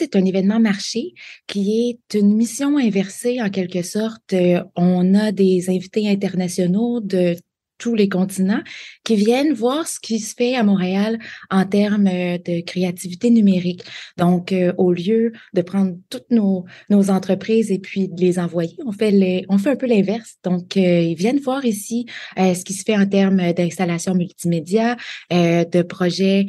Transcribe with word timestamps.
c'est 0.00 0.16
un 0.16 0.24
événement 0.24 0.60
marché 0.60 1.12
qui 1.46 1.90
est 1.90 2.18
une 2.18 2.34
mission 2.34 2.78
inversée 2.78 3.42
en 3.42 3.50
quelque 3.50 3.82
sorte. 3.82 4.34
on 4.74 5.14
a 5.14 5.30
des 5.30 5.68
invités 5.68 6.08
internationaux 6.08 7.00
de 7.00 7.36
tous 7.80 7.96
les 7.96 8.08
continents 8.08 8.62
qui 9.02 9.16
viennent 9.16 9.54
voir 9.54 9.88
ce 9.88 9.98
qui 9.98 10.20
se 10.20 10.34
fait 10.36 10.54
à 10.54 10.62
Montréal 10.62 11.18
en 11.50 11.64
termes 11.64 12.06
euh, 12.06 12.38
de 12.38 12.60
créativité 12.60 13.30
numérique. 13.30 13.82
Donc, 14.18 14.52
euh, 14.52 14.72
au 14.76 14.92
lieu 14.92 15.32
de 15.54 15.62
prendre 15.62 15.96
toutes 16.10 16.30
nos, 16.30 16.66
entreprises 16.90 17.72
et 17.72 17.78
puis 17.78 18.08
de 18.08 18.20
les 18.20 18.38
envoyer, 18.38 18.76
on 18.84 18.92
fait, 18.92 19.46
on 19.48 19.56
fait 19.56 19.70
un 19.70 19.76
peu 19.76 19.86
l'inverse. 19.86 20.36
Donc, 20.44 20.76
euh, 20.76 21.00
ils 21.00 21.14
viennent 21.14 21.40
voir 21.40 21.64
ici 21.64 22.04
ce 22.36 22.62
qui 22.62 22.74
se 22.74 22.82
fait 22.84 22.96
en 22.96 23.06
termes 23.06 23.52
d'installation 23.54 24.14
multimédia, 24.14 24.96
de 25.30 25.82
projets 25.82 26.46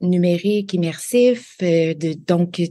numériques 0.00 0.72
immersifs, 0.72 1.56
de, 1.60 2.14
donc 2.26 2.62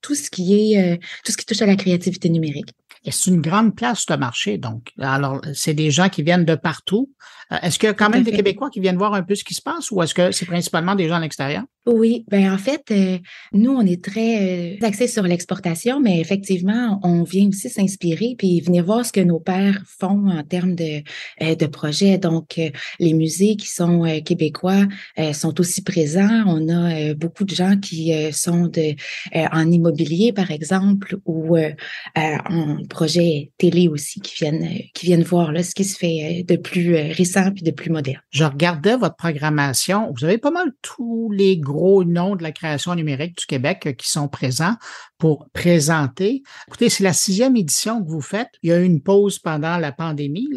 tout 0.00 0.14
ce 0.14 0.30
qui 0.30 0.74
est 0.74 1.00
tout 1.24 1.32
ce 1.32 1.36
qui 1.36 1.44
touche 1.44 1.62
à 1.62 1.66
la 1.66 1.74
créativité 1.74 2.28
numérique. 2.28 2.70
Et 3.04 3.10
c'est 3.10 3.30
une 3.30 3.40
grande 3.40 3.76
place 3.76 4.06
de 4.06 4.16
marché, 4.16 4.58
donc. 4.58 4.92
Alors, 4.98 5.40
c'est 5.52 5.74
des 5.74 5.90
gens 5.90 6.08
qui 6.08 6.22
viennent 6.22 6.44
de 6.44 6.54
partout. 6.54 7.10
Euh, 7.52 7.56
est-ce 7.62 7.78
qu'il 7.78 7.86
y 7.86 7.90
a 7.90 7.94
quand 7.94 8.08
même 8.08 8.22
des 8.22 8.32
Québécois 8.32 8.70
qui 8.70 8.80
viennent 8.80 8.96
voir 8.96 9.14
un 9.14 9.22
peu 9.22 9.34
ce 9.34 9.44
qui 9.44 9.54
se 9.54 9.62
passe 9.62 9.90
ou 9.90 10.02
est-ce 10.02 10.14
que 10.14 10.32
c'est 10.32 10.46
principalement 10.46 10.94
des 10.94 11.08
gens 11.08 11.16
à 11.16 11.20
l'extérieur? 11.20 11.64
Oui, 11.86 12.24
ben 12.28 12.52
en 12.52 12.58
fait, 12.58 12.82
euh, 12.90 13.18
nous, 13.52 13.70
on 13.70 13.82
est 13.82 14.02
très 14.02 14.76
euh, 14.80 14.86
axés 14.86 15.06
sur 15.06 15.22
l'exportation, 15.22 16.00
mais 16.00 16.20
effectivement, 16.20 16.98
on 17.02 17.22
vient 17.22 17.48
aussi 17.48 17.68
s'inspirer 17.68 18.34
puis 18.38 18.60
venir 18.60 18.84
voir 18.84 19.04
ce 19.04 19.12
que 19.12 19.20
nos 19.20 19.40
pères 19.40 19.82
font 19.86 20.28
en 20.28 20.42
termes 20.42 20.74
de, 20.74 21.02
de 21.40 21.66
projets. 21.66 22.18
Donc, 22.18 22.60
les 22.98 23.14
musées 23.14 23.56
qui 23.56 23.68
sont 23.68 24.04
québécois 24.24 24.86
sont 25.32 25.60
aussi 25.60 25.82
présents. 25.82 26.44
On 26.46 26.68
a 26.68 27.14
beaucoup 27.14 27.44
de 27.44 27.54
gens 27.54 27.76
qui 27.76 28.12
sont 28.32 28.66
de, 28.66 28.94
en 29.34 29.70
immobilier, 29.70 30.32
par 30.32 30.50
exemple, 30.50 31.18
ou 31.26 31.56
en 31.56 32.84
projets 32.88 33.52
télé 33.58 33.88
aussi 33.88 34.20
qui 34.20 34.34
viennent, 34.36 34.64
euh, 34.64 34.82
qui 34.94 35.06
viennent 35.06 35.22
voir 35.22 35.52
là, 35.52 35.62
ce 35.62 35.74
qui 35.74 35.84
se 35.84 35.96
fait 35.96 36.42
euh, 36.42 36.54
de 36.54 36.56
plus 36.56 36.96
euh, 36.96 37.12
récent 37.12 37.50
puis 37.52 37.62
de 37.62 37.70
plus 37.70 37.90
moderne. 37.90 38.20
Je 38.30 38.44
regardais 38.44 38.96
votre 38.96 39.16
programmation. 39.16 40.12
Vous 40.16 40.24
avez 40.24 40.38
pas 40.38 40.50
mal 40.50 40.72
tous 40.82 41.30
les 41.30 41.56
gros 41.74 42.04
noms 42.04 42.36
de 42.36 42.42
la 42.42 42.52
création 42.52 42.94
numérique 42.94 43.36
du 43.38 43.46
Québec 43.46 43.96
qui 43.98 44.08
sont 44.08 44.28
présents 44.28 44.76
pour 45.18 45.48
présenter. 45.52 46.42
Écoutez, 46.68 46.88
c'est 46.88 47.02
la 47.02 47.12
sixième 47.12 47.56
édition 47.56 48.02
que 48.02 48.08
vous 48.08 48.20
faites. 48.20 48.50
Il 48.62 48.70
y 48.70 48.72
a 48.72 48.78
eu 48.78 48.84
une 48.84 49.02
pause 49.02 49.38
pendant 49.38 49.76
la 49.76 49.90
pandémie, 49.90 50.48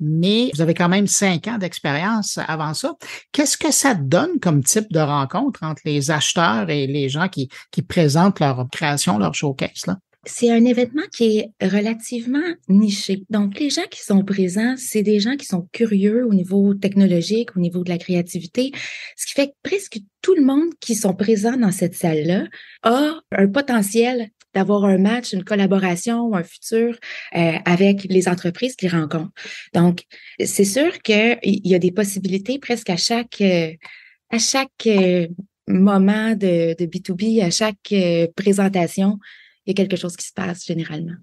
mais 0.00 0.50
vous 0.54 0.60
avez 0.60 0.74
quand 0.74 0.88
même 0.88 1.06
cinq 1.06 1.46
ans 1.48 1.58
d'expérience 1.58 2.38
avant 2.48 2.74
ça. 2.74 2.94
Qu'est-ce 3.32 3.56
que 3.56 3.70
ça 3.70 3.94
donne 3.94 4.40
comme 4.40 4.64
type 4.64 4.92
de 4.92 5.00
rencontre 5.00 5.62
entre 5.62 5.82
les 5.84 6.10
acheteurs 6.10 6.68
et 6.68 6.86
les 6.86 7.08
gens 7.08 7.28
qui, 7.28 7.48
présentent 7.88 8.40
leur 8.40 8.66
création, 8.70 9.18
leur 9.18 9.34
showcase? 9.34 9.84
C'est 10.26 10.50
un 10.50 10.64
événement 10.64 11.04
qui 11.12 11.38
est 11.38 11.50
relativement 11.62 12.42
niché. 12.68 13.22
Donc, 13.30 13.58
les 13.58 13.70
gens 13.70 13.86
qui 13.90 14.02
sont 14.02 14.24
présents, 14.24 14.74
c'est 14.76 15.02
des 15.02 15.20
gens 15.20 15.36
qui 15.36 15.46
sont 15.46 15.68
curieux 15.72 16.26
au 16.26 16.34
niveau 16.34 16.74
technologique, 16.74 17.56
au 17.56 17.60
niveau 17.60 17.84
de 17.84 17.88
la 17.88 17.98
créativité, 17.98 18.72
ce 19.16 19.26
qui 19.26 19.32
fait 19.32 19.48
que 19.48 19.54
presque 19.62 19.98
tout 20.22 20.34
le 20.34 20.44
monde 20.44 20.70
qui 20.80 20.96
sont 20.96 21.14
présents 21.14 21.56
dans 21.56 21.70
cette 21.70 21.94
salle-là 21.94 22.46
a 22.82 23.20
un 23.30 23.46
potentiel 23.46 24.28
d'avoir 24.52 24.84
un 24.84 24.98
match, 24.98 25.32
une 25.32 25.44
collaboration 25.44 26.22
ou 26.22 26.34
un 26.34 26.42
futur 26.42 26.96
euh, 27.36 27.52
avec 27.64 28.04
les 28.04 28.26
entreprises 28.26 28.74
qu'ils 28.74 28.90
rencontrent. 28.90 29.32
Donc, 29.74 30.04
c'est 30.42 30.64
sûr 30.64 30.98
qu'il 31.02 31.38
y 31.42 31.74
a 31.74 31.78
des 31.78 31.92
possibilités 31.92 32.58
presque 32.58 32.90
à 32.90 32.96
chaque, 32.96 33.40
euh, 33.42 33.72
à 34.30 34.38
chaque 34.38 34.86
euh, 34.86 35.28
moment 35.68 36.30
de, 36.30 36.74
de 36.74 36.86
B2B, 36.86 37.44
à 37.44 37.50
chaque 37.50 37.94
présentation 38.34 39.18
il 39.66 39.70
y 39.70 39.72
a 39.72 39.74
quelque 39.74 39.96
chose 39.96 40.16
qui 40.16 40.26
se 40.26 40.32
passe 40.32 40.64
généralement. 40.64 41.14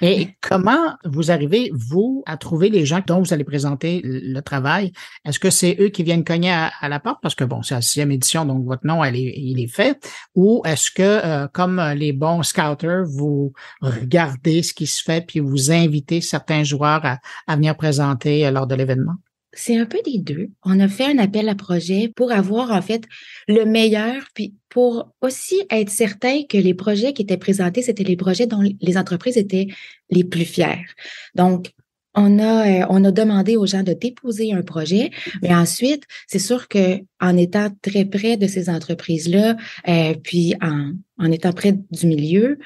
Et 0.00 0.30
comment 0.40 0.96
vous 1.04 1.30
arrivez, 1.30 1.70
vous, 1.74 2.22
à 2.26 2.36
trouver 2.36 2.68
les 2.70 2.84
gens 2.86 3.00
dont 3.06 3.20
vous 3.20 3.32
allez 3.32 3.44
présenter 3.44 4.00
le 4.04 4.40
travail? 4.40 4.92
Est-ce 5.24 5.38
que 5.38 5.50
c'est 5.50 5.76
eux 5.80 5.88
qui 5.88 6.02
viennent 6.02 6.24
cogner 6.24 6.50
à, 6.50 6.88
la 6.88 7.00
porte? 7.00 7.18
Parce 7.22 7.34
que 7.34 7.44
bon, 7.44 7.62
c'est 7.62 7.74
la 7.74 7.82
sixième 7.82 8.10
édition, 8.10 8.44
donc 8.44 8.64
votre 8.64 8.86
nom, 8.86 9.04
elle 9.04 9.16
est, 9.16 9.34
il 9.36 9.60
est 9.60 9.72
fait. 9.72 9.98
Ou 10.34 10.62
est-ce 10.64 10.90
que, 10.90 11.02
euh, 11.02 11.48
comme 11.52 11.80
les 11.96 12.12
bons 12.12 12.42
scouters, 12.42 13.04
vous 13.04 13.52
regardez 13.80 14.62
ce 14.62 14.72
qui 14.72 14.86
se 14.86 15.02
fait 15.02 15.24
puis 15.26 15.40
vous 15.40 15.70
invitez 15.70 16.20
certains 16.20 16.64
joueurs 16.64 17.04
à, 17.04 17.18
à 17.46 17.56
venir 17.56 17.76
présenter 17.76 18.46
euh, 18.46 18.50
lors 18.50 18.66
de 18.66 18.74
l'événement? 18.74 19.14
C'est 19.54 19.76
un 19.76 19.84
peu 19.84 19.98
des 20.04 20.18
deux. 20.18 20.48
On 20.64 20.80
a 20.80 20.88
fait 20.88 21.04
un 21.04 21.18
appel 21.18 21.48
à 21.48 21.54
projet 21.54 22.10
pour 22.14 22.32
avoir 22.32 22.70
en 22.70 22.80
fait 22.80 23.04
le 23.48 23.64
meilleur, 23.64 24.24
puis 24.34 24.54
pour 24.70 25.12
aussi 25.20 25.62
être 25.70 25.90
certain 25.90 26.42
que 26.48 26.56
les 26.56 26.72
projets 26.74 27.12
qui 27.12 27.22
étaient 27.22 27.36
présentés, 27.36 27.82
c'était 27.82 28.04
les 28.04 28.16
projets 28.16 28.46
dont 28.46 28.62
les 28.80 28.96
entreprises 28.96 29.36
étaient 29.36 29.68
les 30.10 30.24
plus 30.24 30.46
fiers. 30.46 30.86
Donc, 31.34 31.72
on 32.14 32.38
a, 32.38 32.82
euh, 32.82 32.86
on 32.90 33.04
a 33.04 33.10
demandé 33.10 33.56
aux 33.56 33.66
gens 33.66 33.82
de 33.82 33.92
déposer 33.92 34.52
un 34.52 34.62
projet, 34.62 35.10
mais 35.42 35.54
ensuite, 35.54 36.04
c'est 36.26 36.38
sûr 36.38 36.68
que 36.68 37.00
en 37.20 37.36
étant 37.36 37.68
très 37.80 38.04
près 38.04 38.36
de 38.36 38.46
ces 38.46 38.68
entreprises-là, 38.68 39.56
euh, 39.88 40.14
puis 40.22 40.54
en 40.60 41.32
étant 41.32 41.52
près 41.52 41.72
du 41.90 42.06
milieu, 42.06 42.58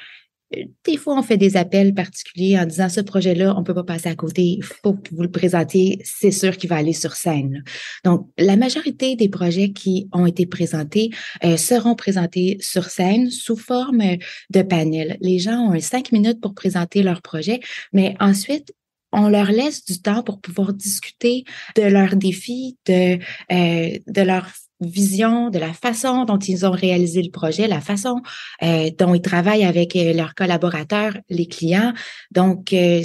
des 0.84 0.96
fois, 0.96 1.18
on 1.18 1.22
fait 1.22 1.36
des 1.36 1.56
appels 1.56 1.94
particuliers 1.94 2.58
en 2.58 2.66
disant 2.66 2.88
ce 2.88 3.00
projet-là, 3.00 3.54
on 3.56 3.64
peut 3.64 3.74
pas 3.74 3.84
passer 3.84 4.08
à 4.08 4.14
côté, 4.14 4.42
il 4.42 4.62
faut 4.62 4.94
que 4.94 5.14
vous 5.14 5.22
le 5.22 5.30
présentiez, 5.30 6.00
c'est 6.04 6.30
sûr 6.30 6.56
qu'il 6.56 6.70
va 6.70 6.76
aller 6.76 6.92
sur 6.92 7.14
scène. 7.14 7.64
Donc, 8.04 8.28
la 8.38 8.56
majorité 8.56 9.16
des 9.16 9.28
projets 9.28 9.72
qui 9.72 10.08
ont 10.12 10.26
été 10.26 10.46
présentés 10.46 11.10
euh, 11.44 11.56
seront 11.56 11.96
présentés 11.96 12.58
sur 12.60 12.84
scène 12.84 13.30
sous 13.30 13.56
forme 13.56 14.02
de 14.50 14.62
panel. 14.62 15.16
Les 15.20 15.38
gens 15.38 15.72
ont 15.72 15.80
cinq 15.80 16.12
minutes 16.12 16.40
pour 16.40 16.54
présenter 16.54 17.02
leur 17.02 17.22
projet, 17.22 17.60
mais 17.92 18.14
ensuite, 18.20 18.72
on 19.12 19.28
leur 19.28 19.50
laisse 19.50 19.84
du 19.84 20.00
temps 20.00 20.22
pour 20.22 20.40
pouvoir 20.40 20.72
discuter 20.72 21.44
de 21.74 21.82
leurs 21.82 22.16
défis, 22.16 22.76
de, 22.86 23.18
euh, 23.52 23.98
de 24.06 24.22
leur 24.22 24.46
vision 24.81 25.50
de 25.50 25.59
la 25.59 25.72
façon 25.72 26.25
dont 26.25 26.38
ils 26.38 26.66
ont 26.66 26.70
réalisé 26.70 27.22
le 27.22 27.31
projet, 27.31 27.66
la 27.66 27.81
façon 27.81 28.20
euh, 28.62 28.91
dont 28.98 29.14
ils 29.14 29.22
travaillent 29.22 29.64
avec 29.64 29.97
euh, 29.97 30.12
leurs 30.12 30.34
collaborateurs, 30.34 31.16
les 31.28 31.47
clients. 31.47 31.92
Donc, 32.31 32.72
euh, 32.72 33.03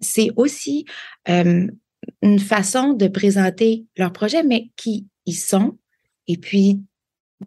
c'est 0.00 0.30
aussi 0.36 0.84
une 1.26 2.38
façon 2.38 2.92
de 2.92 3.08
présenter 3.08 3.86
leur 3.96 4.12
projet, 4.12 4.42
mais 4.42 4.70
qui 4.76 5.06
ils 5.26 5.32
sont, 5.32 5.78
et 6.26 6.36
puis 6.36 6.80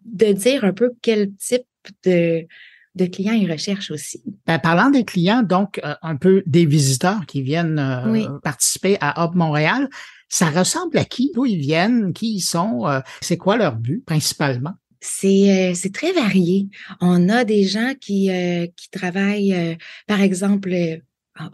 de 0.04 0.32
dire 0.32 0.64
un 0.64 0.72
peu 0.72 0.90
quel 1.00 1.32
type 1.36 1.62
de, 2.04 2.44
de 2.96 3.06
clients 3.06 3.34
ils 3.34 3.50
recherchent 3.50 3.92
aussi. 3.92 4.20
Ben, 4.46 4.58
parlant 4.58 4.90
des 4.90 5.04
clients, 5.04 5.44
donc 5.44 5.80
un 6.02 6.16
peu 6.16 6.42
des 6.46 6.66
visiteurs 6.66 7.24
qui 7.26 7.42
viennent 7.42 8.40
participer 8.42 8.98
à 9.00 9.24
Hub 9.24 9.36
Montréal, 9.36 9.88
ça 10.28 10.50
ressemble 10.50 10.98
à 10.98 11.04
qui? 11.04 11.32
D'où 11.34 11.46
ils 11.46 11.58
viennent? 11.58 12.12
Qui 12.12 12.34
ils 12.34 12.40
sont? 12.40 12.86
Euh, 12.86 13.00
c'est 13.20 13.36
quoi 13.36 13.56
leur 13.56 13.76
but 13.76 14.04
principalement? 14.04 14.74
C'est, 15.00 15.70
euh, 15.70 15.74
c'est 15.74 15.92
très 15.92 16.12
varié. 16.12 16.68
On 17.00 17.28
a 17.28 17.44
des 17.44 17.64
gens 17.64 17.92
qui, 18.00 18.30
euh, 18.30 18.66
qui 18.76 18.90
travaillent, 18.90 19.76
par 20.06 20.20
exemple, 20.20 20.74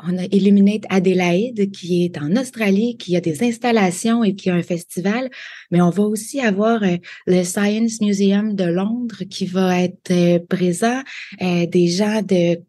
on 0.02 0.16
a 0.16 0.24
Illuminate 0.32 0.84
Adelaide 0.88 1.70
qui 1.70 2.06
est 2.06 2.16
en 2.16 2.34
Australie, 2.36 2.96
qui 2.96 3.16
a 3.16 3.20
des 3.20 3.44
installations 3.44 4.24
et 4.24 4.34
qui 4.34 4.48
a 4.48 4.54
un 4.54 4.62
festival, 4.62 5.28
mais 5.70 5.82
on 5.82 5.90
va 5.90 6.04
aussi 6.04 6.40
avoir 6.40 6.80
le 7.26 7.44
Science 7.44 8.00
Museum 8.00 8.54
de 8.54 8.64
Londres 8.64 9.24
qui 9.28 9.44
va 9.44 9.82
être 9.82 10.38
présent, 10.46 11.02
des 11.38 11.88
gens 11.88 12.22
de 12.22 12.62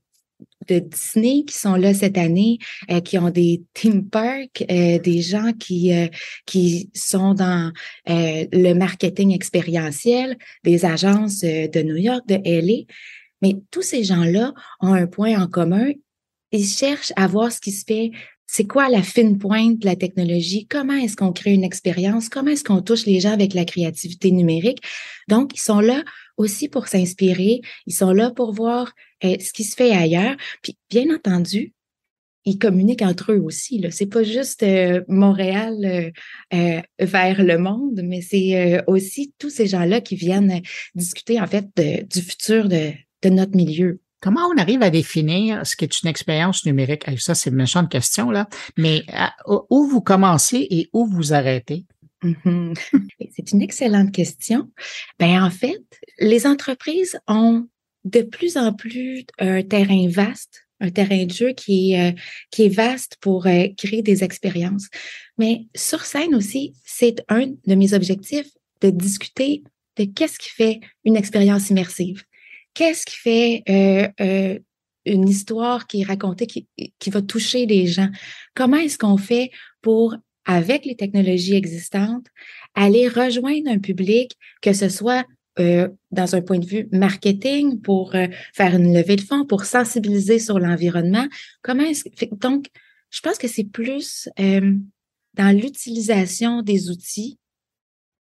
de 0.68 0.80
Disney 0.80 1.44
qui 1.46 1.58
sont 1.58 1.76
là 1.76 1.94
cette 1.94 2.18
année, 2.18 2.60
euh, 2.92 3.00
qui 3.00 3.18
ont 3.18 3.30
des 3.30 3.64
theme 3.74 4.08
parks, 4.08 4.64
euh, 4.70 5.00
des 5.00 5.22
gens 5.22 5.52
qui 5.54 5.94
euh, 5.94 6.08
qui 6.46 6.90
sont 6.94 7.34
dans 7.34 7.72
le 8.08 8.74
marketing 8.74 9.34
expérientiel, 9.34 10.38
des 10.64 10.86
agences 10.86 11.42
de 11.42 11.82
New 11.82 11.98
York, 11.98 12.24
de 12.28 12.36
LA. 12.44 12.84
Mais 13.42 13.56
tous 13.72 13.82
ces 13.82 14.04
gens-là 14.04 14.54
ont 14.82 14.94
un 14.94 15.08
point 15.08 15.42
en 15.42 15.48
commun. 15.48 15.92
Ils 16.52 16.66
cherchent 16.66 17.14
à 17.16 17.28
voir 17.28 17.52
ce 17.52 17.60
qui 17.60 17.72
se 17.72 17.84
fait 17.86 18.12
c'est 18.48 18.68
quoi 18.68 18.90
la 18.90 19.02
fine 19.02 19.38
pointe 19.38 19.80
de 19.80 19.86
la 19.86 19.96
technologie, 19.96 20.68
comment 20.68 20.94
est-ce 20.94 21.18
qu'on 21.18 21.34
crée 21.34 21.54
une 21.54 21.64
expérience, 21.64 22.30
comment 22.30 22.52
est-ce 22.52 22.64
qu'on 22.64 22.82
touche 22.82 23.06
les 23.06 23.20
gens 23.20 23.32
avec 23.32 23.54
la 23.54 23.66
créativité 23.66 24.32
numérique? 24.32 24.82
Donc, 25.28 25.52
ils 25.56 25.62
sont 25.62 25.80
là 25.80 26.04
aussi 26.38 26.70
pour 26.70 26.88
s'inspirer, 26.88 27.62
ils 27.86 27.94
sont 27.94 28.12
là 28.12 28.32
pour 28.32 28.54
voir 28.54 28.94
euh, 29.24 29.36
ce 29.40 29.54
qui 29.54 29.64
se 29.64 29.76
fait 29.76 29.92
ailleurs. 29.92 30.36
Puis, 30.62 30.78
bien 30.90 31.14
entendu, 31.14 31.74
ils 32.46 32.60
communiquent 32.60 33.02
entre 33.02 33.32
eux 33.32 33.40
aussi. 33.40 33.84
Ce 33.90 34.04
n'est 34.04 34.10
pas 34.10 34.24
juste 34.24 34.62
euh, 34.64 35.02
Montréal 35.08 36.14
euh, 36.54 36.82
vers 37.00 37.44
le 37.44 37.58
monde, 37.58 38.02
mais 38.04 38.22
c'est 38.22 38.84
aussi 38.88 39.34
tous 39.40 39.50
ces 39.50 39.68
gens-là 39.68 40.02
qui 40.02 40.16
viennent 40.16 40.62
discuter 40.94 41.42
en 41.42 41.48
fait 41.48 41.66
du 41.76 42.22
futur 42.22 42.70
de, 42.70 42.92
notre 43.28 43.56
milieu. 43.56 44.02
Comment 44.22 44.48
on 44.54 44.58
arrive 44.60 44.84
à 44.84 44.92
définir 44.92 45.66
ce 45.66 45.76
qu'est 45.76 46.04
une 46.04 46.10
expérience 46.10 46.64
numérique? 46.64 47.06
Ça, 47.18 47.34
c'est 47.34 47.50
une 47.50 47.56
méchante 47.56 47.90
question, 47.92 48.30
là. 48.30 48.48
Mais 48.78 49.04
où 49.48 49.88
vous 49.88 50.02
commencez 50.02 50.68
et 50.70 50.90
où 50.94 51.08
vous 51.08 51.34
arrêtez? 51.34 51.86
Mm-hmm. 52.26 52.78
C'est 53.36 53.52
une 53.52 53.62
excellente 53.62 54.12
question. 54.12 54.72
Ben, 55.20 55.44
en 55.44 55.52
fait, 55.52 55.84
les 56.20 56.48
entreprises 56.48 57.20
ont 57.28 57.68
de 58.04 58.22
plus 58.22 58.58
en 58.58 58.74
plus 58.74 59.26
un 59.40 59.64
terrain 59.64 60.08
vaste, 60.10 60.68
un 60.80 60.90
terrain 60.90 61.26
de 61.26 61.32
jeu 61.32 61.52
qui 61.54 61.94
est, 61.94 62.10
euh, 62.10 62.16
qui 62.52 62.64
est 62.64 62.70
vaste 62.70 63.18
pour 63.22 63.48
euh, 63.48 63.68
créer 63.78 64.02
des 64.02 64.24
expériences. 64.24 64.88
Mais 65.38 65.66
sur 65.76 66.02
scène 66.02 66.36
aussi, 66.36 66.74
c'est 66.86 67.24
un 67.30 67.48
de 67.66 67.76
mes 67.76 67.94
objectifs 67.94 68.50
de 68.82 68.90
discuter 68.90 69.64
de 69.98 70.06
qu'est-ce 70.06 70.40
qui 70.40 70.50
fait 70.50 70.82
une 71.04 71.16
expérience 71.16 71.70
immersive. 71.70 72.24
Qu'est-ce 72.74 73.06
qui 73.06 73.16
fait 73.16 73.64
euh, 74.20 74.60
une 75.06 75.30
histoire 75.30 75.88
qui 75.88 76.02
est 76.02 76.06
racontée, 76.06 76.46
qui, 76.46 76.68
qui 77.00 77.10
va 77.10 77.22
toucher 77.22 77.66
les 77.66 77.88
gens? 77.88 78.10
Comment 78.54 78.78
est-ce 78.78 78.98
qu'on 78.98 79.18
fait 79.18 79.52
pour, 79.82 80.16
avec 80.46 80.86
les 80.86 80.96
technologies 80.96 81.56
existantes, 81.56 82.28
aller 82.76 83.08
rejoindre 83.08 83.70
un 83.70 83.80
public, 83.80 84.38
que 84.62 84.74
ce 84.74 84.90
soit 84.90 85.26
euh, 85.60 85.88
dans 86.12 86.36
un 86.36 86.42
point 86.42 86.60
de 86.60 86.66
vue 86.66 86.88
marketing, 86.92 87.82
pour 87.82 88.16
euh, 88.16 88.28
faire 88.54 88.76
une 88.76 88.94
levée 88.94 89.16
de 89.16 89.22
fonds, 89.22 89.46
pour 89.46 89.66
sensibiliser 89.66 90.40
sur 90.40 90.60
l'environnement. 90.60 91.28
Comment 91.62 91.84
est-ce 91.84 92.04
donc 92.36 92.68
je 93.12 93.22
pense 93.22 93.38
que 93.38 93.48
c'est 93.48 93.64
plus 93.64 94.28
euh, 94.40 94.74
dans 95.36 95.58
l'utilisation 95.58 96.62
des 96.62 96.90
outils 96.90 97.40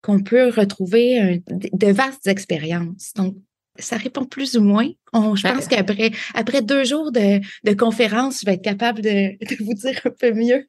qu'on 0.02 0.22
peut 0.22 0.48
retrouver 0.48 1.42
de 1.46 1.92
vastes 1.92 2.26
expériences. 2.26 3.12
Ça 3.80 3.96
répond 3.96 4.24
plus 4.24 4.56
ou 4.56 4.62
moins. 4.62 4.88
je 5.14 5.42
ben, 5.42 5.54
pense 5.54 5.66
qu'après 5.66 6.10
après 6.34 6.62
deux 6.62 6.84
jours 6.84 7.12
de, 7.12 7.40
de 7.64 7.74
conférence, 7.74 8.40
je 8.40 8.46
vais 8.46 8.54
être 8.54 8.62
capable 8.62 9.00
de, 9.02 9.36
de 9.44 9.64
vous 9.64 9.74
dire 9.74 10.00
un 10.04 10.10
peu 10.10 10.32
mieux. 10.32 10.66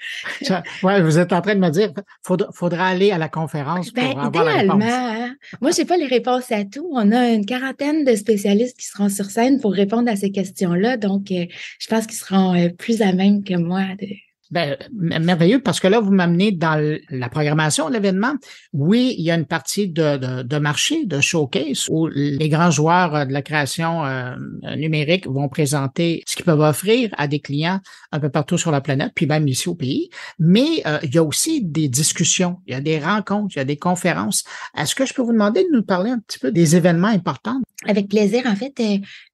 Oui, 0.83 1.01
vous 1.01 1.19
êtes 1.19 1.33
en 1.33 1.41
train 1.41 1.55
de 1.55 1.59
me 1.59 1.69
dire, 1.69 1.91
faudra, 2.23 2.49
faudra 2.53 2.87
aller 2.87 3.11
à 3.11 3.17
la 3.17 3.29
conférence 3.29 3.91
pour 3.91 4.03
ben, 4.03 4.17
avoir 4.17 4.45
la 4.45 4.53
réponse. 4.53 4.83
Hein. 4.83 5.35
Moi, 5.61 5.71
j'ai 5.71 5.85
pas 5.85 5.97
les 5.97 6.07
réponses 6.07 6.51
à 6.51 6.63
tout. 6.65 6.89
On 6.93 7.11
a 7.11 7.29
une 7.29 7.45
quarantaine 7.45 8.03
de 8.03 8.15
spécialistes 8.15 8.77
qui 8.77 8.85
seront 8.85 9.09
sur 9.09 9.25
scène 9.25 9.59
pour 9.59 9.73
répondre 9.73 10.09
à 10.09 10.15
ces 10.15 10.31
questions-là. 10.31 10.97
Donc, 10.97 11.31
euh, 11.31 11.45
je 11.79 11.87
pense 11.87 12.07
qu'ils 12.07 12.17
seront 12.17 12.55
euh, 12.55 12.69
plus 12.69 13.01
à 13.01 13.13
même 13.13 13.43
que 13.43 13.55
moi 13.55 13.83
de, 13.99 14.07
ben, 14.51 14.75
merveilleux, 14.91 15.61
parce 15.61 15.79
que 15.79 15.87
là, 15.87 16.01
vous 16.01 16.11
m'amenez 16.11 16.51
dans 16.51 16.99
la 17.09 17.29
programmation 17.29 17.87
de 17.87 17.93
l'événement. 17.93 18.33
Oui, 18.73 19.15
il 19.17 19.23
y 19.23 19.31
a 19.31 19.35
une 19.35 19.45
partie 19.45 19.87
de, 19.87 20.57
marché, 20.57 21.05
de 21.05 21.21
showcase, 21.21 21.87
où 21.89 22.07
les 22.07 22.49
grands 22.49 22.69
joueurs 22.69 23.15
euh, 23.15 23.25
de 23.25 23.31
la 23.31 23.41
création 23.41 24.05
euh, 24.05 24.35
numérique 24.75 25.25
vont 25.25 25.47
présenter 25.47 26.23
ce 26.27 26.35
qu'ils 26.35 26.43
peuvent 26.43 26.59
offrir 26.59 27.09
à 27.17 27.27
des 27.27 27.39
clients 27.39 27.79
un 28.11 28.19
peu 28.19 28.29
partout 28.29 28.57
sur 28.57 28.71
la 28.71 28.81
planète, 28.81 29.13
puis 29.15 29.25
même 29.25 29.47
ici 29.47 29.69
au 29.69 29.75
pays. 29.75 30.09
Mais 30.37 30.81
euh, 30.85 30.99
il 31.03 31.15
y 31.15 31.17
a 31.17 31.23
aussi 31.23 31.63
des 31.63 31.87
discussions, 31.87 32.57
il 32.67 32.73
y 32.73 32.75
a 32.75 32.81
des 32.81 32.99
rencontres, 32.99 33.55
il 33.55 33.59
y 33.59 33.61
a 33.61 33.65
des 33.65 33.77
conférences. 33.77 34.43
Est-ce 34.77 34.95
que 34.95 35.05
je 35.05 35.13
peux 35.13 35.21
vous 35.21 35.31
demander 35.31 35.63
de 35.63 35.69
nous 35.71 35.83
parler 35.83 36.11
un 36.11 36.19
petit 36.19 36.39
peu 36.39 36.51
des 36.51 36.75
événements 36.75 37.07
importants? 37.07 37.61
Avec 37.87 38.09
plaisir. 38.09 38.43
En 38.45 38.55
fait, 38.55 38.73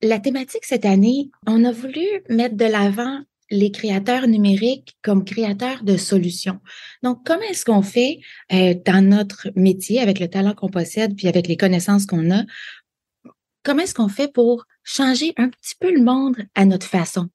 la 0.01 0.19
thématique 0.19 0.63
cette 0.63 0.85
année, 0.85 1.31
on 1.47 1.65
a 1.65 1.71
voulu 1.71 2.05
mettre 2.29 2.55
de 2.55 2.65
l'avant 2.65 3.21
les 3.49 3.71
créateurs 3.71 4.27
numériques 4.27 4.97
comme 5.01 5.23
créateurs 5.23 5.83
de 5.83 5.97
solutions. 5.97 6.59
Donc, 7.03 7.25
comment 7.25 7.44
est-ce 7.49 7.65
qu'on 7.65 7.81
fait 7.81 8.19
euh, 8.51 8.75
dans 8.85 9.05
notre 9.05 9.49
métier 9.55 9.99
avec 9.99 10.19
le 10.19 10.27
talent 10.27 10.53
qu'on 10.53 10.69
possède 10.69 11.15
puis 11.15 11.27
avec 11.27 11.47
les 11.47 11.57
connaissances 11.57 12.05
qu'on 12.05 12.31
a? 12.31 12.44
Comment 13.63 13.83
est-ce 13.83 13.95
qu'on 13.95 14.09
fait 14.09 14.31
pour 14.31 14.65
changer 14.83 15.33
un 15.38 15.49
petit 15.49 15.75
peu 15.79 15.94
le 15.94 16.03
monde 16.03 16.38
à 16.55 16.65
notre 16.65 16.88
façon? 16.88 17.29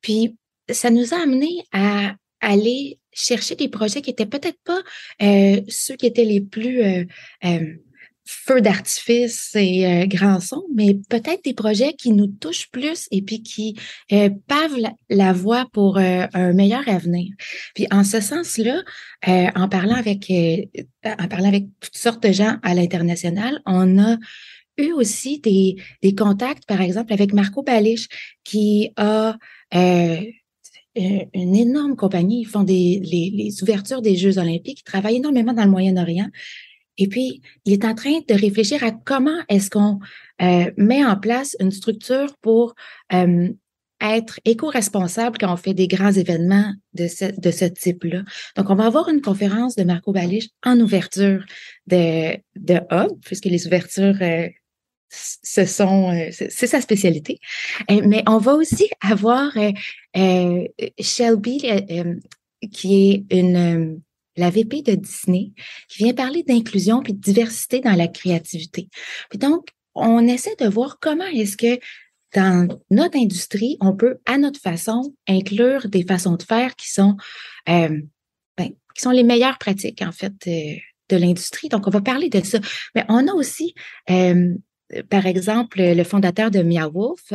Puis, 0.00 0.36
ça 0.68 0.90
nous 0.90 1.14
a 1.14 1.22
amené 1.22 1.64
à 1.72 2.14
aller 2.40 2.98
chercher 3.12 3.56
des 3.56 3.68
projets 3.68 4.02
qui 4.02 4.10
étaient 4.10 4.26
peut-être 4.26 4.58
pas 4.64 4.80
euh, 5.22 5.60
ceux 5.68 5.96
qui 5.96 6.06
étaient 6.06 6.24
les 6.24 6.40
plus 6.40 6.82
euh, 6.82 7.04
feu 8.30 8.60
d'artifice 8.60 9.56
et 9.56 9.86
euh, 9.86 10.06
grand 10.06 10.38
son, 10.38 10.62
mais 10.74 10.94
peut-être 11.08 11.42
des 11.44 11.52
projets 11.52 11.94
qui 11.94 12.12
nous 12.12 12.28
touchent 12.28 12.70
plus 12.70 13.08
et 13.10 13.22
puis 13.22 13.42
qui 13.42 13.76
euh, 14.12 14.30
pavent 14.46 14.78
la, 15.08 15.32
voie 15.32 15.66
pour 15.72 15.98
euh, 15.98 16.26
un 16.32 16.52
meilleur 16.52 16.88
avenir. 16.88 17.34
Puis 17.74 17.88
en 17.90 18.04
ce 18.04 18.20
sens-là, 18.20 18.82
euh, 19.26 19.46
en 19.56 19.68
parlant 19.68 19.96
avec 19.96 20.30
en 21.04 21.28
parlant 21.28 21.48
avec 21.48 21.66
toutes 21.80 21.96
sortes 21.96 22.22
de 22.22 22.32
gens 22.32 22.56
à 22.62 22.74
l'international, 22.74 23.60
on 23.66 23.98
a 23.98 24.16
eu 24.78 24.92
aussi 24.92 25.40
des, 25.40 25.76
des 26.02 26.14
contacts, 26.14 26.66
par 26.66 26.80
exemple, 26.80 27.12
avec 27.12 27.32
Marco 27.32 27.62
Balich, 27.62 28.08
qui 28.44 28.92
a 28.96 29.36
une 29.74 31.56
énorme 31.56 31.96
compagnie. 31.96 32.42
Ils 32.42 32.48
font 32.48 32.62
des, 32.62 33.00
les, 33.02 33.30
les, 33.30 33.62
ouvertures 33.62 34.02
des 34.02 34.16
Jeux 34.16 34.38
olympiques. 34.38 34.80
Ils 34.80 34.84
travaillent 34.84 35.16
énormément 35.16 35.52
dans 35.52 35.64
le 35.64 35.70
Moyen-Orient. 35.70 36.28
Et 37.00 37.08
puis, 37.08 37.40
il 37.64 37.72
est 37.72 37.84
en 37.86 37.94
train 37.94 38.20
de 38.28 38.34
réfléchir 38.34 38.84
à 38.84 38.92
comment 38.92 39.38
est-ce 39.48 39.70
qu'on 39.70 39.98
euh, 40.42 40.70
met 40.76 41.04
en 41.04 41.16
place 41.16 41.56
une 41.58 41.70
structure 41.72 42.36
pour 42.42 42.74
euh, 43.14 43.48
être 44.02 44.38
éco-responsable 44.44 45.38
quand 45.38 45.50
on 45.50 45.56
fait 45.56 45.72
des 45.72 45.88
grands 45.88 46.12
événements 46.12 46.74
de 46.92 47.08
ce, 47.08 47.24
de 47.40 47.50
ce 47.50 47.64
type-là. 47.64 48.22
Donc, 48.54 48.68
on 48.68 48.74
va 48.74 48.84
avoir 48.84 49.08
une 49.08 49.22
conférence 49.22 49.76
de 49.76 49.82
Marco 49.82 50.12
Balich 50.12 50.50
en 50.62 50.78
ouverture 50.78 51.42
de, 51.86 52.36
de 52.56 52.74
Hub, 52.90 53.18
puisque 53.24 53.46
les 53.46 53.66
ouvertures, 53.66 54.18
euh, 54.20 54.48
ce 55.08 55.64
sont, 55.64 56.12
c'est 56.30 56.68
sa 56.68 56.80
spécialité. 56.80 57.40
mais 57.88 58.22
on 58.28 58.38
va 58.38 58.54
aussi 58.54 58.88
avoir 59.00 59.52
Shelby, 61.00 61.62
qui 62.70 63.10
est 63.10 63.24
une 63.36 64.00
la 64.40 64.50
VP 64.50 64.82
de 64.82 64.94
Disney, 64.94 65.52
qui 65.88 65.98
vient 66.04 66.14
parler 66.14 66.42
d'inclusion 66.42 67.02
puis 67.02 67.12
de 67.12 67.20
diversité 67.20 67.80
dans 67.80 67.94
la 67.94 68.08
créativité. 68.08 68.88
Puis 69.28 69.38
donc, 69.38 69.68
on 69.94 70.26
essaie 70.26 70.56
de 70.58 70.68
voir 70.68 70.98
comment 71.00 71.26
est-ce 71.26 71.56
que 71.56 71.78
dans 72.34 72.68
notre 72.90 73.18
industrie, 73.18 73.76
on 73.80 73.94
peut, 73.94 74.18
à 74.26 74.38
notre 74.38 74.60
façon, 74.60 75.14
inclure 75.28 75.88
des 75.88 76.04
façons 76.04 76.36
de 76.36 76.42
faire 76.42 76.76
qui 76.76 76.90
sont, 76.90 77.16
euh, 77.68 78.00
ben, 78.56 78.68
qui 78.94 79.02
sont 79.02 79.10
les 79.10 79.24
meilleures 79.24 79.58
pratiques, 79.58 80.02
en 80.02 80.12
fait, 80.12 80.32
euh, 80.46 80.76
de 81.08 81.16
l'industrie. 81.16 81.68
Donc, 81.68 81.86
on 81.88 81.90
va 81.90 82.00
parler 82.00 82.28
de 82.28 82.42
ça. 82.44 82.60
Mais 82.94 83.04
on 83.08 83.26
a 83.26 83.32
aussi, 83.32 83.74
euh, 84.10 84.54
par 85.08 85.26
exemple, 85.26 85.80
le 85.80 86.04
fondateur 86.04 86.50
de 86.50 86.60
Wolf 86.60 87.32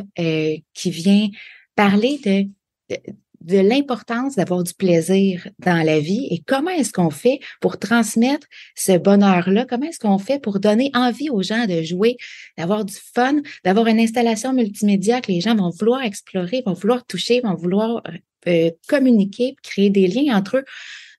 qui 0.74 0.92
vient 0.92 1.28
parler 1.76 2.20
de 2.24 2.98
l'importance 3.48 4.36
d'avoir 4.36 4.64
du 4.64 4.74
plaisir 4.74 5.48
dans 5.60 5.86
la 5.86 6.00
vie 6.00 6.28
et 6.32 6.42
comment 6.46 6.72
est-ce 6.72 6.92
qu'on 6.92 7.10
fait 7.10 7.40
pour 7.62 7.78
transmettre 7.80 8.48
ce 8.76 8.98
bonheur-là? 8.98 9.66
Comment 9.66 9.88
est-ce 9.88 10.00
qu'on 10.00 10.18
fait 10.18 10.40
pour 10.40 10.60
donner 10.60 10.92
envie 10.94 11.30
aux 11.30 11.42
gens 11.42 11.66
de 11.66 11.82
jouer, 11.82 12.18
d'avoir 12.58 12.86
du 12.86 12.96
fun, 13.14 13.42
d'avoir 13.64 13.88
une 13.88 14.00
installation 14.00 14.54
multimédia 14.54 15.22
que 15.22 15.32
les 15.32 15.42
gens 15.42 15.56
vont 15.56 15.70
vouloir 15.70 16.02
explorer, 16.02 16.64
vont 16.66 16.74
vouloir 16.74 17.06
toucher, 17.06 17.42
vont 17.42 17.56
vouloir 17.56 18.02
euh, 18.08 18.12
euh, 18.48 18.72
communiquer, 18.88 19.56
créer 19.64 19.90
des 19.90 20.08
liens 20.08 20.38
entre 20.38 20.58
eux? 20.58 20.66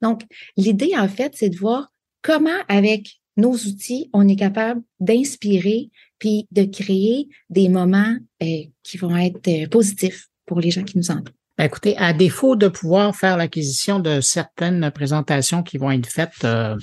Donc, 0.03 0.23
l'idée, 0.57 0.93
en 0.97 1.09
fait, 1.09 1.33
c'est 1.37 1.49
de 1.49 1.57
voir 1.57 1.93
comment, 2.23 2.59
avec 2.69 3.21
nos 3.37 3.55
outils, 3.55 4.11
on 4.13 4.27
est 4.29 4.37
capable 4.37 4.83
d'inspirer 5.01 5.91
puis 6.19 6.47
de 6.51 6.65
créer 6.65 7.29
des 7.51 7.69
moments 7.69 8.17
euh, 8.43 8.63
qui 8.83 8.97
vont 8.97 9.17
être 9.17 9.69
positifs 9.69 10.29
pour 10.47 10.61
les 10.61 10.71
gens 10.71 10.85
qui 10.85 10.97
nous 10.97 11.11
entourent. 11.11 11.36
Ben, 11.59 11.65
écoutez, 11.65 11.97
à 11.97 12.13
défaut 12.13 12.55
de 12.55 12.69
pouvoir 12.69 13.17
faire 13.17 13.37
l'acquisition 13.37 13.99
de 13.99 14.21
certaines 14.21 14.91
présentations 14.91 15.63
qui 15.63 15.79
vont 15.79 15.91
être 15.91 16.07
faites 16.07 16.45
euh, 16.45 16.77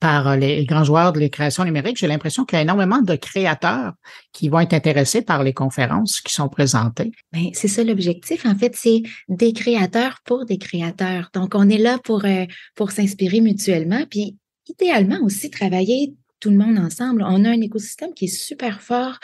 par 0.00 0.36
les 0.36 0.64
grands 0.64 0.84
joueurs 0.84 1.12
de 1.12 1.20
les 1.20 1.30
créations 1.30 1.64
numériques, 1.64 1.98
j'ai 1.98 2.06
l'impression 2.06 2.44
qu'il 2.44 2.56
y 2.56 2.58
a 2.58 2.62
énormément 2.62 3.00
de 3.00 3.16
créateurs 3.16 3.92
qui 4.32 4.48
vont 4.48 4.60
être 4.60 4.72
intéressés 4.72 5.22
par 5.22 5.42
les 5.42 5.52
conférences 5.52 6.20
qui 6.20 6.32
sont 6.32 6.48
présentées. 6.48 7.12
Ben, 7.32 7.50
c'est 7.52 7.68
ça 7.68 7.84
l'objectif. 7.84 8.46
En 8.46 8.54
fait, 8.54 8.74
c'est 8.74 9.02
des 9.28 9.52
créateurs 9.52 10.20
pour 10.24 10.46
des 10.46 10.58
créateurs. 10.58 11.30
Donc, 11.34 11.54
on 11.54 11.68
est 11.68 11.78
là 11.78 11.98
pour, 12.02 12.24
euh, 12.24 12.46
pour 12.74 12.92
s'inspirer 12.92 13.40
mutuellement, 13.40 14.04
puis 14.10 14.36
idéalement 14.68 15.20
aussi 15.22 15.50
travailler 15.50 16.14
tout 16.44 16.50
le 16.50 16.58
monde 16.58 16.78
ensemble. 16.78 17.24
On 17.26 17.42
a 17.46 17.48
un 17.48 17.60
écosystème 17.62 18.12
qui 18.12 18.26
est 18.26 18.28
super 18.28 18.82
fort 18.82 19.18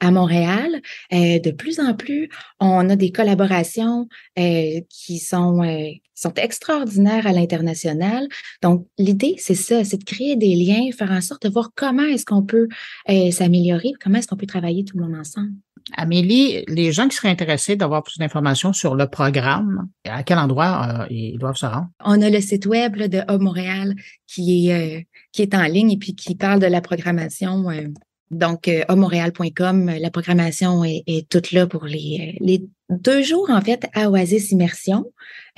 à 0.00 0.10
Montréal. 0.10 0.82
Euh, 1.10 1.38
de 1.38 1.50
plus 1.50 1.80
en 1.80 1.94
plus, 1.94 2.28
on 2.60 2.90
a 2.90 2.96
des 2.96 3.10
collaborations 3.12 4.08
euh, 4.38 4.82
qui 4.90 5.18
sont 5.18 5.62
euh, 5.62 5.88
sont 6.14 6.34
extraordinaires 6.34 7.26
à 7.26 7.32
l'international. 7.32 8.28
Donc, 8.60 8.86
l'idée, 8.98 9.36
c'est 9.38 9.54
ça, 9.54 9.84
c'est 9.84 9.96
de 9.96 10.04
créer 10.04 10.36
des 10.36 10.54
liens, 10.54 10.90
faire 10.92 11.10
en 11.10 11.22
sorte 11.22 11.46
de 11.46 11.48
voir 11.48 11.70
comment 11.74 12.04
est-ce 12.04 12.26
qu'on 12.26 12.42
peut 12.42 12.68
s'améliorer, 13.30 13.92
comment 14.02 14.18
est-ce 14.18 14.26
qu'on 14.26 14.36
peut 14.36 14.46
travailler 14.46 14.84
tout 14.84 14.98
le 14.98 15.04
monde 15.04 15.18
ensemble. 15.18 15.52
Amélie, 15.96 16.64
les 16.66 16.90
gens 16.90 17.08
qui 17.08 17.16
seraient 17.16 17.28
intéressés 17.28 17.76
d'avoir 17.76 18.02
plus 18.02 18.18
d'informations 18.18 18.72
sur 18.72 18.96
le 18.96 19.06
programme, 19.06 19.88
à 20.04 20.24
quel 20.24 20.38
endroit 20.38 21.06
ils 21.10 21.38
doivent 21.38 21.56
se 21.56 21.66
rendre? 21.66 21.88
On 22.04 22.20
a 22.22 22.28
le 22.28 22.40
site 22.40 22.66
web 22.66 22.96
de 22.96 23.18
Hub 23.30 23.40
Montréal 23.40 23.94
qui 24.26 24.70
est 24.70 25.06
qui 25.32 25.42
est 25.42 25.54
en 25.54 25.62
ligne 25.64 25.92
et 25.92 25.96
puis 25.98 26.14
qui 26.14 26.34
parle 26.34 26.60
de 26.60 26.66
la 26.66 26.80
programmation 26.80 27.70
euh, 27.70 27.88
Donc, 28.30 28.68
euh, 28.68 28.82
montréal.com, 28.94 29.90
la 29.98 30.10
programmation 30.10 30.84
est, 30.84 31.28
toute 31.28 31.52
là 31.52 31.66
pour 31.66 31.84
les, 31.84 32.36
les 32.40 32.68
deux 32.90 33.22
jours, 33.22 33.50
en 33.50 33.60
fait, 33.60 33.86
à 33.94 34.10
Oasis 34.10 34.52
Immersion 34.52 35.04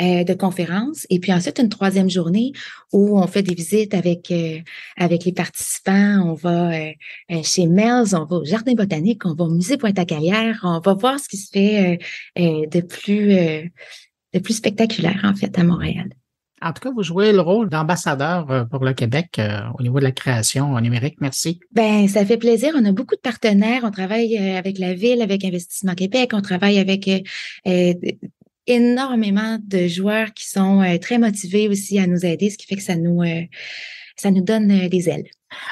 euh, 0.00 0.24
de 0.24 0.34
conférences. 0.34 1.06
Et 1.10 1.18
puis 1.18 1.32
ensuite, 1.32 1.58
une 1.58 1.68
troisième 1.68 2.08
journée 2.08 2.52
où 2.92 3.18
on 3.18 3.26
fait 3.26 3.42
des 3.42 3.54
visites 3.54 3.94
avec, 3.94 4.30
euh, 4.30 4.58
avec 4.96 5.24
les 5.24 5.32
participants. 5.32 6.22
On 6.24 6.34
va 6.34 6.72
euh, 6.72 6.92
euh 7.32 7.42
chez 7.42 7.66
Mel's, 7.66 8.14
on 8.14 8.24
va 8.24 8.36
au 8.36 8.44
Jardin 8.44 8.74
botanique, 8.74 9.26
on 9.26 9.34
va 9.34 9.44
au 9.44 9.50
Musée 9.50 9.76
Pointe-à-Calière. 9.76 10.60
On 10.62 10.80
va 10.80 10.94
voir 10.94 11.18
ce 11.20 11.28
qui 11.28 11.36
se 11.36 11.50
fait 11.50 11.98
euh, 12.38 12.66
de 12.66 12.80
plus, 12.80 13.34
de 14.34 14.38
plus 14.38 14.54
spectaculaire, 14.54 15.20
en 15.24 15.34
fait, 15.34 15.58
à 15.58 15.64
Montréal. 15.64 16.10
En 16.60 16.72
tout 16.72 16.80
cas, 16.82 16.90
vous 16.90 17.02
jouez 17.02 17.32
le 17.32 17.40
rôle 17.40 17.68
d'ambassadeur 17.68 18.50
euh, 18.50 18.64
pour 18.64 18.84
le 18.84 18.92
Québec 18.92 19.38
euh, 19.38 19.60
au 19.78 19.82
niveau 19.82 19.98
de 19.98 20.04
la 20.04 20.12
création 20.12 20.78
numérique. 20.80 21.16
Merci. 21.20 21.60
Ben, 21.72 22.08
ça 22.08 22.24
fait 22.24 22.36
plaisir. 22.36 22.72
On 22.76 22.84
a 22.84 22.92
beaucoup 22.92 23.14
de 23.14 23.20
partenaires. 23.20 23.82
On 23.84 23.90
travaille 23.90 24.36
euh, 24.36 24.58
avec 24.58 24.78
la 24.78 24.94
ville, 24.94 25.22
avec 25.22 25.44
Investissement 25.44 25.94
Québec. 25.94 26.30
On 26.32 26.42
travaille 26.42 26.78
avec 26.78 27.08
énormément 28.66 29.58
de 29.62 29.86
joueurs 29.86 30.32
qui 30.34 30.48
sont 30.48 30.98
très 31.00 31.18
motivés 31.18 31.68
aussi 31.68 31.98
à 31.98 32.06
nous 32.06 32.26
aider, 32.26 32.50
ce 32.50 32.58
qui 32.58 32.66
fait 32.66 32.76
que 32.76 32.82
ça 32.82 32.96
nous, 32.96 33.22
ça 34.16 34.30
nous 34.30 34.42
donne 34.42 34.88
des 34.88 35.08
ailes. 35.08 35.30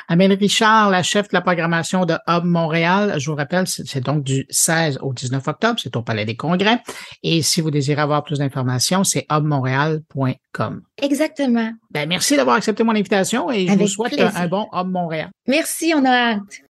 Amélie 0.09 0.35
Richard, 0.35 0.90
la 0.90 1.02
chef 1.02 1.28
de 1.28 1.35
la 1.35 1.40
programmation 1.40 2.04
de 2.04 2.14
Hub 2.26 2.45
Montréal. 2.45 3.14
Je 3.18 3.30
vous 3.30 3.37
rappelle, 3.37 3.66
c'est 3.66 4.00
donc 4.00 4.23
du 4.25 4.47
16 4.50 4.99
au 5.02 5.12
19 5.12 5.47
octobre, 5.47 5.78
c'est 5.83 5.97
au 5.97 6.02
Palais 6.02 6.25
des 6.25 6.37
Congrès. 6.37 6.80
Et 7.23 7.42
si 7.42 7.61
vous 7.61 7.71
désirez 7.71 8.00
avoir 8.00 8.25
plus 8.25 8.38
d'informations, 8.38 9.04
c'est 9.04 9.26
hubmontréal.com. 9.30 10.83
Exactement. 11.02 11.73
Ben, 11.90 12.09
merci 12.09 12.37
d'avoir 12.37 12.56
accepté 12.56 12.83
mon 12.83 12.92
invitation 12.92 13.50
et 13.50 13.66
je 13.66 13.75
vous 13.75 13.88
souhaite 13.88 14.21
un 14.21 14.49
bon 14.49 14.66
Hub 14.73 14.88
Montréal. 14.88 15.30
Merci, 15.47 15.92
on 15.95 16.04
a 16.04 16.11
hâte. 16.11 16.62